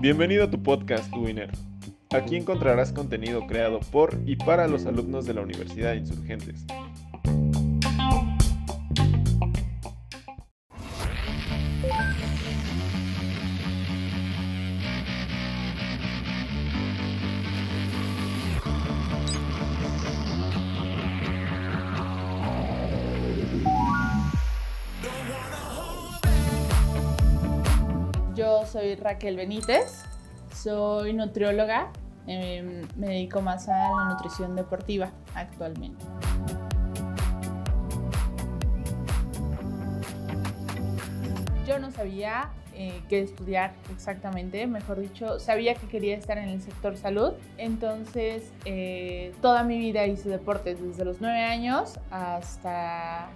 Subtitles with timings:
[0.00, 1.50] Bienvenido a tu podcast Winner.
[2.10, 6.66] Aquí encontrarás contenido creado por y para los alumnos de la Universidad de Insurgentes.
[28.70, 30.04] Soy Raquel Benítez,
[30.54, 31.90] soy nutrióloga,
[32.28, 36.04] em, me dedico más a la nutrición deportiva actualmente.
[41.66, 46.62] Yo no sabía eh, qué estudiar exactamente, mejor dicho, sabía que quería estar en el
[46.62, 53.30] sector salud, entonces eh, toda mi vida hice deportes desde los 9 años hasta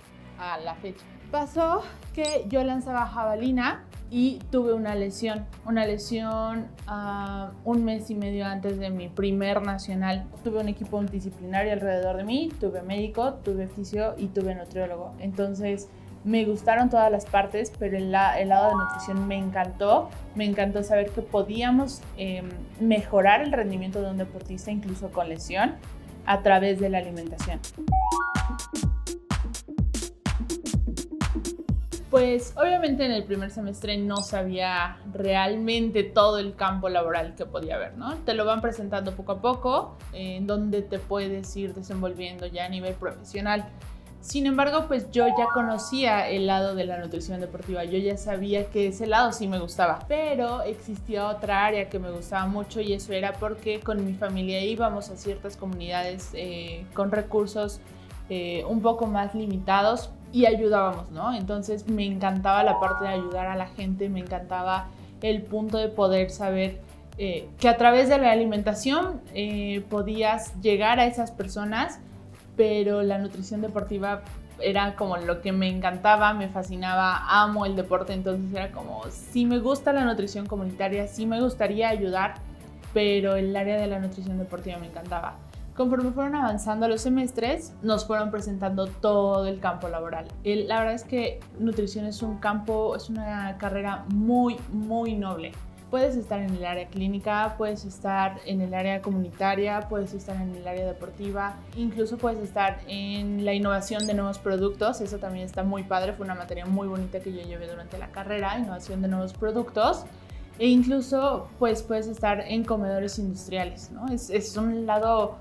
[0.65, 1.05] la fecha.
[1.31, 1.83] Pasó
[2.15, 8.47] que yo lanzaba jabalina y tuve una lesión, una lesión uh, un mes y medio
[8.47, 10.27] antes de mi primer nacional.
[10.45, 15.15] Tuve un equipo multidisciplinario alrededor de mí, tuve médico, tuve fisio y tuve nutriólogo.
[15.19, 15.89] Entonces
[16.25, 20.11] me gustaron todas las partes, pero el, lado de nutrición me encantó.
[20.35, 22.43] Me encantó saber que podíamos eh,
[22.81, 25.75] mejorar el rendimiento de un deportista incluso con lesión
[26.27, 27.61] a través de la alimentación.
[32.15, 37.75] Pues obviamente en el primer semestre no sabía realmente todo el campo laboral que podía
[37.75, 38.15] haber, ¿no?
[38.19, 42.69] Te lo van presentando poco a poco, en donde te puedes ir desenvolviendo ya a
[42.69, 43.65] nivel profesional.
[44.21, 48.67] Sin embargo, pues yo ya conocía el lado de la nutrición deportiva, yo ya sabía
[48.67, 52.93] que ese lado sí me gustaba, pero existía otra área que me gustaba mucho y
[52.93, 57.81] eso era porque con mi familia íbamos a ciertas comunidades eh, con recursos
[58.29, 61.33] eh, un poco más limitados y ayudábamos, ¿no?
[61.33, 64.89] Entonces me encantaba la parte de ayudar a la gente, me encantaba
[65.23, 66.81] el punto de poder saber
[67.19, 72.01] eh, que a través de la alimentación eh, podías llegar a esas personas,
[72.57, 74.23] pero la nutrición deportiva
[74.59, 79.47] era como lo que me encantaba, me fascinaba, amo el deporte, entonces era como, sí
[79.47, 82.35] me gusta la nutrición comunitaria, sí me gustaría ayudar,
[82.93, 85.37] pero el área de la nutrición deportiva me encantaba.
[85.77, 90.29] Conforme fueron avanzando los semestres, nos fueron presentando todo el campo laboral.
[90.45, 95.51] la verdad es que nutrición es un campo, es una carrera muy, muy noble.
[95.91, 100.55] Puedes estar en el área clínica, puedes estar en el área comunitaria, puedes estar en
[100.55, 105.65] el área deportiva, incluso puedes estar en la innovación de nuevos productos, eso también está
[105.65, 109.09] muy padre, fue una materia muy bonita que yo llevé durante la carrera, innovación de
[109.09, 110.05] nuevos productos.
[110.57, 114.07] E incluso pues puedes estar en comedores industriales, ¿no?
[114.07, 115.39] Es, es un lado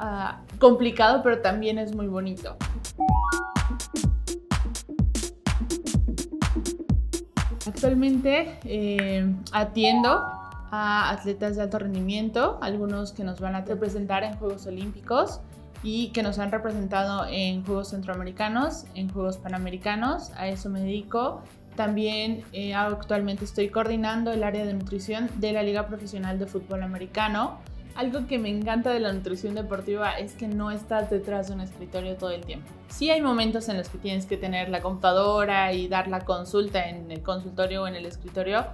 [0.00, 2.56] Ah, complicado, pero también es muy bonito.
[7.66, 10.22] Actualmente eh, atiendo
[10.70, 15.40] a atletas de alto rendimiento, algunos que nos van a representar en Juegos Olímpicos
[15.82, 21.42] y que nos han representado en Juegos Centroamericanos, en Juegos Panamericanos, a eso me dedico.
[21.74, 26.84] También eh, actualmente estoy coordinando el área de nutrición de la Liga Profesional de Fútbol
[26.84, 27.58] Americano
[27.94, 31.60] algo que me encanta de la nutrición deportiva es que no estás detrás de un
[31.60, 32.68] escritorio todo el tiempo.
[32.88, 36.88] Sí hay momentos en los que tienes que tener la computadora y dar la consulta
[36.88, 38.66] en el consultorio o en el escritorio,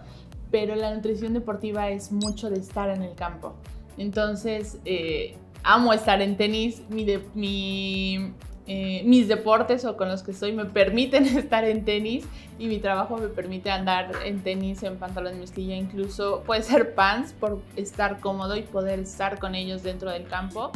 [0.50, 3.54] pero la nutrición deportiva es mucho de estar en el campo.
[3.97, 6.82] Entonces, eh, amo estar en tenis.
[6.88, 8.32] Mi, mi
[8.66, 12.25] eh, mis deportes o con los que estoy me permiten estar en tenis
[12.58, 16.94] y mi trabajo me permite andar en tenis, en pantalón de mezclilla, incluso puede ser
[16.94, 20.72] pants por estar cómodo y poder estar con ellos dentro del campo.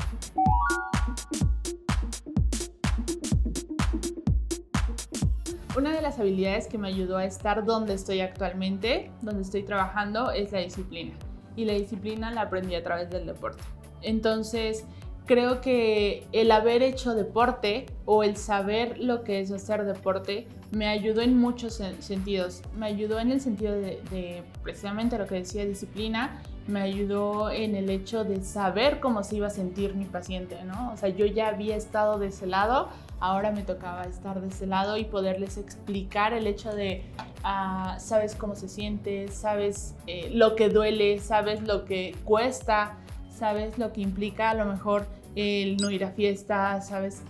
[5.77, 10.33] Una de las habilidades que me ayudó a estar donde estoy actualmente, donde estoy trabajando,
[10.33, 11.15] es la disciplina.
[11.55, 13.63] Y la disciplina la aprendí a través del deporte.
[14.03, 14.85] Entonces,
[15.29, 20.89] creo que el haber hecho deporte o el saber lo que es hacer deporte me
[20.89, 22.63] ayudó en muchos sentidos.
[22.77, 27.91] Me ayudó en el sentido de, precisamente lo que decía disciplina, me ayudó en el
[27.91, 30.93] hecho de saber cómo se iba a sentir mi paciente, ¿no?
[30.93, 32.89] O sea, yo ya había estado de ese lado,
[33.21, 37.05] ahora me tocaba estar de ese lado y poderles explicar el hecho de,
[37.45, 42.99] ah, sabes cómo se siente, sabes eh, lo que duele, sabes lo que cuesta,
[43.39, 47.23] sabes lo que implica a lo mejor el no ir a fiestas, ¿sabes?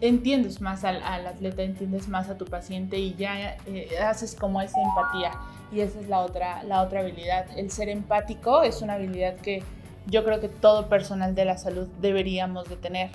[0.00, 4.80] Entiendes más al, atleta, entiendes más a tu paciente y ya eh, haces como esa
[4.82, 5.30] empatía.
[5.72, 7.46] Y esa es la otra, la otra habilidad.
[7.56, 9.62] El ser empático es una habilidad que
[10.06, 13.10] yo creo que todo personal de la salud deberíamos de tener.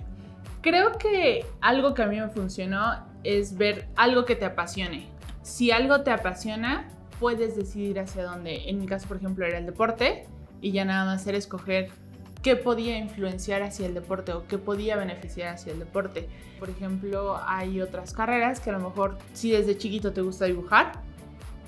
[0.62, 5.08] Creo que algo que a mí me funcionó es ver algo que te apasione.
[5.42, 6.90] si algo te apasiona,
[7.20, 8.70] puedes decidir hacia dónde.
[8.70, 10.26] En mi caso, por ejemplo, era el deporte
[10.62, 11.90] y ya nada más era escoger
[12.42, 16.28] qué podía influenciar hacia el deporte o qué podía beneficiar hacia el deporte.
[16.60, 20.94] Por ejemplo, hay otras carreras que a lo mejor si desde chiquito te gusta dibujar,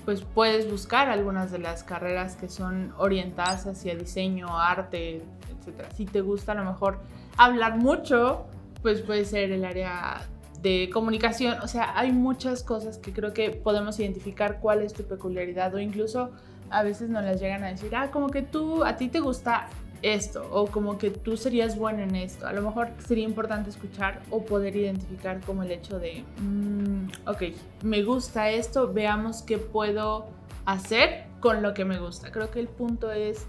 [0.04, 5.86] pues puedes buscar algunas de las carreras que son orientadas hacia diseño, arte, etc.
[5.94, 6.98] Si te gusta a lo mejor
[7.36, 8.46] hablar mucho,
[8.82, 10.22] pues puede ser el área
[10.62, 11.58] de comunicación.
[11.62, 15.78] O sea, hay muchas cosas que creo que podemos identificar cuál es tu peculiaridad o
[15.78, 16.30] incluso
[16.70, 19.68] a veces nos las llegan a decir, ah, como que tú, a ti te gusta
[20.02, 22.46] esto o como que tú serías bueno en esto.
[22.46, 27.42] A lo mejor sería importante escuchar o poder identificar como el hecho de, mm, ok,
[27.82, 30.28] me gusta esto, veamos qué puedo
[30.64, 32.30] hacer con lo que me gusta.
[32.30, 33.46] Creo que el punto es,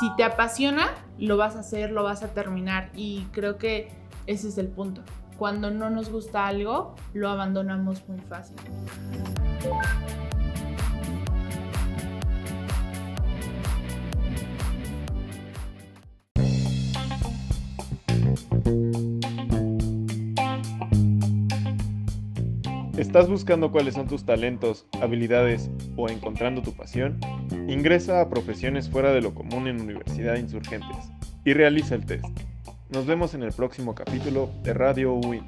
[0.00, 3.88] si te apasiona, lo vas a hacer, lo vas a terminar y creo que
[4.26, 5.02] ese es el punto.
[5.36, 8.56] Cuando no nos gusta algo, lo abandonamos muy fácil.
[22.96, 27.18] ¿Estás buscando cuáles son tus talentos, habilidades o encontrando tu pasión?
[27.66, 31.10] Ingresa a Profesiones Fuera de lo Común en Universidad Insurgentes
[31.44, 32.26] y realiza el test.
[32.90, 35.44] Nos vemos en el próximo capítulo de Radio UIN.